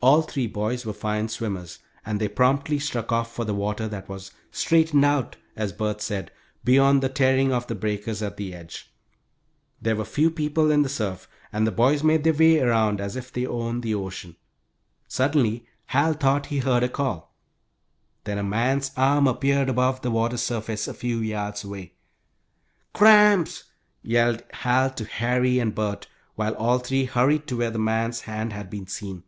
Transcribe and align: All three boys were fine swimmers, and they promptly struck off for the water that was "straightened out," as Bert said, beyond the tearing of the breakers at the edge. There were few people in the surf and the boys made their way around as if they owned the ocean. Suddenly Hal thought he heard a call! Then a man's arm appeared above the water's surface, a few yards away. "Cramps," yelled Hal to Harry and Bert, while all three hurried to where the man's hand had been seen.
All 0.00 0.22
three 0.22 0.46
boys 0.46 0.86
were 0.86 0.92
fine 0.92 1.28
swimmers, 1.28 1.80
and 2.06 2.20
they 2.20 2.28
promptly 2.28 2.78
struck 2.78 3.10
off 3.10 3.34
for 3.34 3.44
the 3.44 3.52
water 3.52 3.88
that 3.88 4.08
was 4.08 4.30
"straightened 4.52 5.04
out," 5.04 5.34
as 5.56 5.72
Bert 5.72 6.00
said, 6.00 6.30
beyond 6.62 7.02
the 7.02 7.08
tearing 7.08 7.52
of 7.52 7.66
the 7.66 7.74
breakers 7.74 8.22
at 8.22 8.36
the 8.36 8.54
edge. 8.54 8.94
There 9.82 9.96
were 9.96 10.04
few 10.04 10.30
people 10.30 10.70
in 10.70 10.82
the 10.82 10.88
surf 10.88 11.28
and 11.52 11.66
the 11.66 11.72
boys 11.72 12.04
made 12.04 12.22
their 12.22 12.32
way 12.32 12.60
around 12.60 13.00
as 13.00 13.16
if 13.16 13.32
they 13.32 13.44
owned 13.44 13.82
the 13.82 13.96
ocean. 13.96 14.36
Suddenly 15.08 15.66
Hal 15.86 16.12
thought 16.12 16.46
he 16.46 16.58
heard 16.60 16.84
a 16.84 16.88
call! 16.88 17.34
Then 18.22 18.38
a 18.38 18.44
man's 18.44 18.92
arm 18.96 19.26
appeared 19.26 19.68
above 19.68 20.02
the 20.02 20.12
water's 20.12 20.44
surface, 20.44 20.86
a 20.86 20.94
few 20.94 21.18
yards 21.18 21.64
away. 21.64 21.94
"Cramps," 22.92 23.64
yelled 24.02 24.44
Hal 24.52 24.90
to 24.90 25.04
Harry 25.06 25.58
and 25.58 25.74
Bert, 25.74 26.06
while 26.36 26.54
all 26.54 26.78
three 26.78 27.04
hurried 27.06 27.48
to 27.48 27.56
where 27.56 27.72
the 27.72 27.80
man's 27.80 28.20
hand 28.20 28.52
had 28.52 28.70
been 28.70 28.86
seen. 28.86 29.24